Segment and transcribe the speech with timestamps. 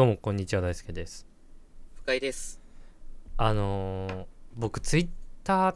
[0.00, 1.26] どうもこんにちは大輔です。
[2.04, 2.58] 深井です。
[3.36, 4.24] あのー、
[4.56, 5.08] 僕ツイッ
[5.44, 5.74] ター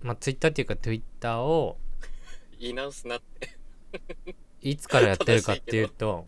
[0.00, 1.76] まあツイッターっていうかツイッターを
[2.60, 3.48] 言い直すなって。
[4.62, 6.24] いつからやってるかっていうと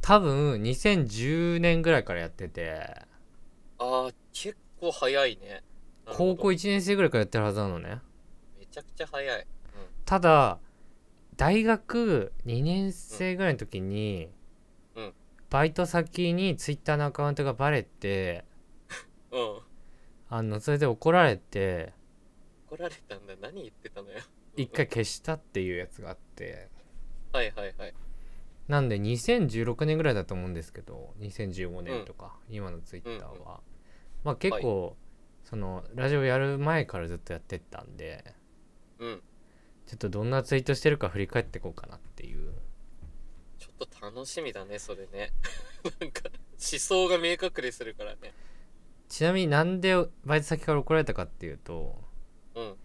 [0.00, 2.80] 多分2010年ぐらいからやってて
[3.76, 5.48] あー結構早いね。
[5.50, 5.62] なる
[6.06, 6.36] ほど。
[6.36, 8.00] 高校1年生ぐらいからやってるはずなのね。
[8.58, 9.46] めちゃくちゃ早い。
[10.06, 10.60] ただ
[11.36, 14.39] 大学2年生ぐらいの時に、うん
[15.50, 18.44] バイト先にツイッターのアカウントがバレて
[19.30, 19.40] うん。
[19.40, 19.60] うん
[20.32, 21.92] あのそれで怒られて
[22.68, 23.34] 怒られたんだ。
[23.42, 24.20] 何言ってたのよ。
[24.56, 26.68] 一回消したっていうやつがあって。
[27.32, 27.94] はいはいはい。
[28.68, 33.44] なんで2016年ぐらいだと思うんですけど2015年とか、今のツイッターは、うん
[34.22, 34.96] まあ結構、
[35.42, 38.32] そのラジオやる前からずっとやってったんで
[39.00, 39.22] うん。
[39.86, 42.52] ちょっとどんなツイートしてるか振り返っていこうかなっていう
[43.60, 45.32] ちょっと楽しみだねそれね。
[46.00, 48.32] なんか思想が明確にするからね。
[49.08, 52.02] ちなみになんでバイト先から怒られたかっていうと
[52.54, 52.76] うん。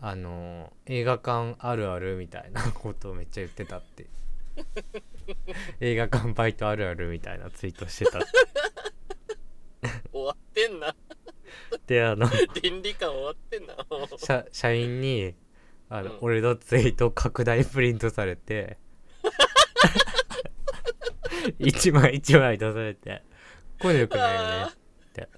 [0.00, 4.06] あの映画館あるあるみたいなことをめっちゃ言ってたって。
[5.80, 8.28] 映画館バイトあるあるみたいなツイートしてたって。
[10.12, 10.94] 終わってんな。
[11.88, 12.28] であの
[12.62, 13.76] 倫理観終わってんな。
[14.18, 15.34] 社社員に
[15.88, 16.18] あの、うん。
[16.20, 18.78] 俺のツイート拡大プリントされて
[21.58, 23.22] 一枚一枚出されて。
[23.80, 25.28] こういうのよくないよねって。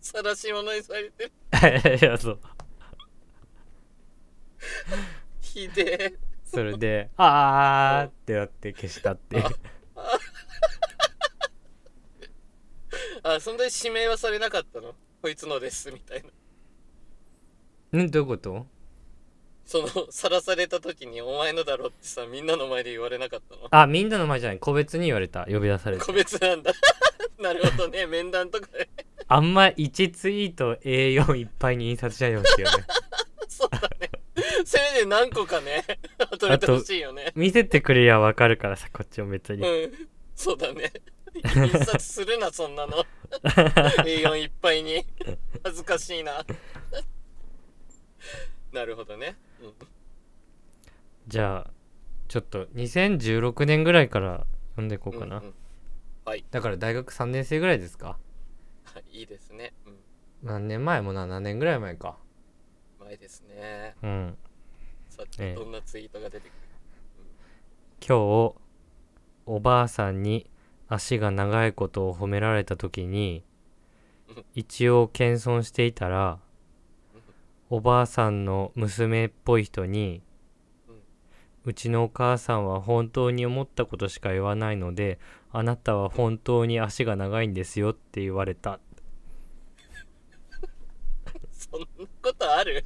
[0.00, 1.32] 晒し者にされてる。
[2.00, 2.40] いやそう。
[5.40, 6.14] ひでえ。
[6.44, 9.44] それで「あー」ってなって消したっていう。
[13.24, 14.94] あそんなに指名はされなかったの？
[15.22, 16.22] こいつのですみたい
[17.92, 18.02] な。
[18.02, 18.10] ん？
[18.10, 18.66] どういうこと？
[19.72, 23.68] そのさらされた時にお前のだろってさみんなの前で言われなかったの？
[23.70, 24.58] あみんなの前じゃない。
[24.58, 25.46] 個別に言われた。
[25.46, 26.04] 呼び出されて。
[26.04, 26.72] 個別なんだ。
[27.40, 28.06] なるほどね。
[28.06, 28.90] 面談とかで。
[29.28, 32.84] あんま1ツイート A4 いっぱいに印刷しないでほしいよね。
[33.48, 34.10] そうだね。
[34.66, 35.86] せめて何個かね
[36.38, 37.32] 取れてほしいよね。
[37.34, 39.66] 見せてくれりゃわかるからさこっちも別に。
[39.66, 40.08] うん。
[40.34, 40.92] そうだね。
[41.56, 43.06] 印刷するなそんなの。
[43.42, 45.06] A4 いっぱいに。
[45.64, 46.44] 恥ずかしいな
[48.82, 49.72] なるほどね、うん、
[51.28, 51.70] じゃあ
[52.26, 55.54] ちょっと2016年ぐらいから読んでいこうかな、うんうん。
[56.24, 56.44] はい。
[56.50, 58.18] だから大学3年生ぐらいですか？
[58.82, 59.98] はいいいですね、うん、
[60.42, 61.00] 何年前？
[61.00, 62.16] もう7年ぐらい前か。
[62.98, 63.94] 前ですね。
[64.02, 64.36] うん。
[65.08, 65.54] さええ。
[65.54, 66.58] てどんなツイートが出てくる、
[68.00, 68.54] 今日
[69.46, 70.50] おばあさんに
[70.88, 73.44] 足が長いことを褒められた時に
[74.28, 74.44] うん。
[74.54, 76.40] 一応謙遜していたら
[77.74, 80.20] おばあさんの娘っぽい人に
[81.64, 85.18] うちのお母さんは本当に思ったことしか言わないので
[85.50, 88.78] あなたは本当に足が長いんですよって言われた。
[91.50, 91.86] そんな
[92.20, 92.84] ことある？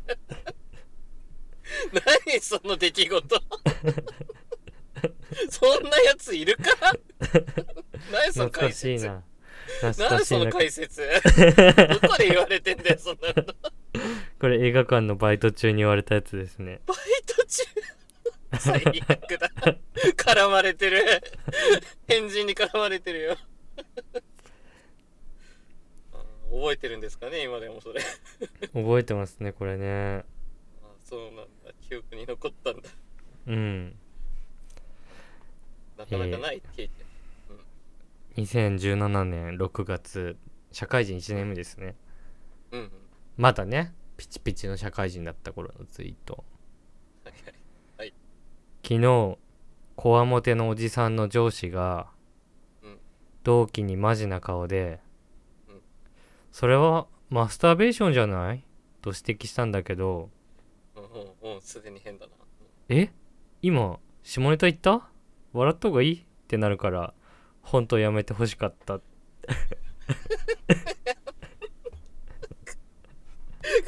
[2.31, 3.43] 何その出来事？
[5.51, 6.93] そんなやついるか？
[8.13, 9.25] 何その懐か解説しいな。
[9.81, 10.53] 懐かしいな。
[10.53, 11.03] 解説？
[11.03, 13.66] どこで言われてんだよそんなこと
[14.41, 16.81] これ映画館のバイト中に言われたやつですね。
[16.87, 17.65] バイト中？
[18.59, 19.51] 最悪だ。
[20.17, 21.03] 絡まれてる。
[22.07, 23.37] 変人に絡まれてるよ。
[26.13, 27.43] あ覚えてるんですかね？
[27.43, 28.01] 今でもそれ。
[28.73, 30.25] 覚えてますねこれね。
[30.83, 31.47] あそうなんだ。
[31.89, 32.89] 記憶に残ったんだ。
[33.47, 33.97] うん。
[35.99, 36.91] なかなかない経験、
[38.37, 40.37] 2017年6月
[40.71, 41.97] 社会人1年目ですね。
[42.71, 43.06] うんうん
[43.37, 46.45] まだねピチピチの社会人だった頃のツイート。
[47.25, 47.35] はい。
[47.99, 48.15] はい。
[48.83, 49.39] 昨日
[49.97, 52.09] こわもてのおじさんの上司が
[52.83, 52.99] うん。
[53.45, 55.01] 同期にマジな顔で
[55.69, 55.81] うん
[56.53, 58.65] 「それはマスターベーションじゃない?」
[59.03, 60.31] と指摘したんだけど。
[60.97, 61.07] うんう
[61.53, 62.33] んうんすでに変だな
[62.89, 63.11] 「え？
[63.63, 65.11] 今下ネタ言った？
[65.53, 67.13] 笑った方がいい?」ってなるから
[67.63, 69.01] 本当やめてほしかった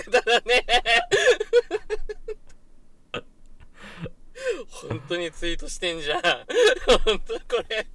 [0.08, 0.64] くだらね。
[0.68, 0.82] え
[4.70, 6.22] 本当にツイートしてんじゃん。
[6.22, 7.86] 本当これ。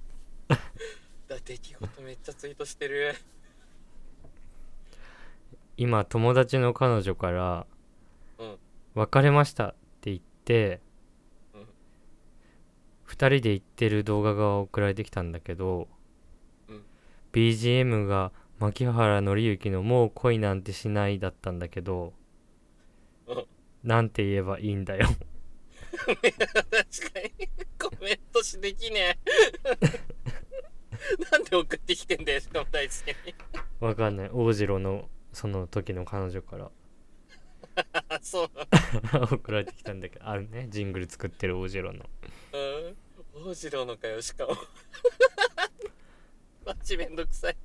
[1.26, 3.14] だ出来事めっちゃツイートしてる。
[5.76, 7.66] 今友達の彼女から
[8.38, 8.58] うん
[8.94, 10.80] 「別れました」って言って
[11.54, 11.66] うん。
[13.08, 15.88] 2人で行ってる動画が送られてきたんだけど、
[16.68, 16.84] うん。
[17.32, 18.30] BGM が
[18.64, 22.14] 牧原紀之の「もう恋なんてしない」だったんだけど
[23.26, 23.46] うん。
[23.82, 25.06] なんて言えばいいんだよ。
[25.94, 26.14] 確
[27.12, 27.30] かに。
[27.78, 29.18] コメントしできね
[29.66, 29.76] え。
[31.54, 33.34] 送ってきてんだよしかも大輔に。
[33.80, 34.30] わかんない。
[34.32, 36.70] 大次郎のその時の彼女から。
[38.08, 38.50] あ そう。
[39.34, 40.26] 送られてきたんだけど。
[40.26, 40.68] あるね。
[40.70, 42.08] ジングル作ってる大次郎の。
[42.54, 42.96] うん。
[43.50, 44.56] 大次郎のかよしかも。
[46.64, 47.56] マジめんどくさい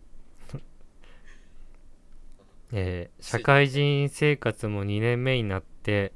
[2.72, 6.14] えー社会人生活も2年目になって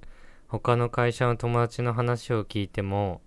[0.59, 3.21] 他の会社の友達の話を聞いても、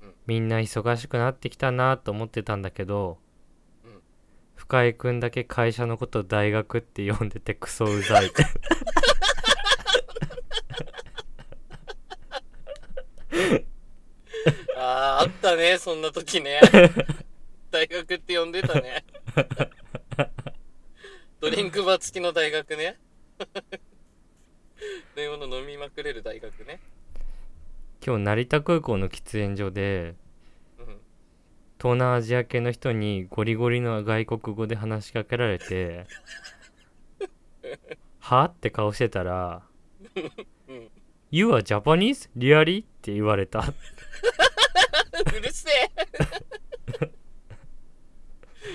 [0.00, 0.14] うん。
[0.26, 3.18] みんな忙しくなってきたなと思ってたんだけど、
[3.84, 4.00] うん。
[4.54, 8.30] 深井くんだけ会社のこと大学って呼んでてクソうざい
[14.76, 16.60] あーあったねそんな時ね。
[17.72, 19.04] 大学って呼んでたね
[21.92, 22.96] バー付きの大学ね。
[25.14, 26.80] 飲み物飲みまくれる大学ね。
[28.04, 30.14] 今日成田空港の喫煙所で
[30.78, 30.86] うん。
[31.78, 36.06] 東南アジア系の人にゴリゴリの外国語で話しかけられて
[38.20, 39.62] はって顔してたら
[40.68, 40.88] うん。
[41.30, 42.30] You are Japanese?
[42.34, 42.84] Really?
[42.84, 43.60] って言われた。
[45.36, 45.90] うるせえ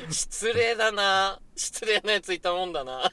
[0.09, 1.39] 失礼だな。
[1.55, 3.11] 失礼なやついたもんだな。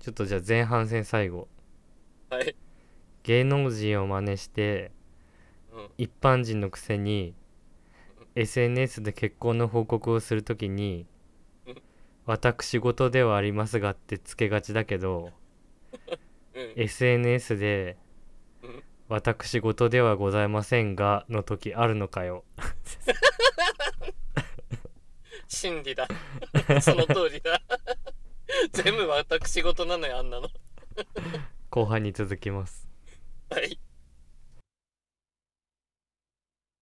[0.00, 1.48] ちょっとじゃあ前半戦最後。
[2.30, 2.56] はい、
[3.24, 4.90] 芸能人を真似して
[5.72, 7.34] うん、一般人のくせに
[8.34, 11.06] SNS で結婚の報告をするときに
[11.66, 11.82] うん
[12.26, 15.32] 「私事ではありますが」ってつけがちだけど
[16.54, 16.72] うん。
[16.76, 17.96] SNS で
[18.62, 22.44] うん「私事ではございませんが」の時あるのかよ
[25.62, 26.08] 真理だ。
[26.82, 27.62] その通りだ。
[28.72, 30.48] 全部私事なのよあんなの。
[31.70, 32.88] 後半に続きます。